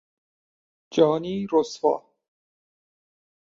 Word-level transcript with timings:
جانی 0.91 1.47
رسوا 1.51 2.03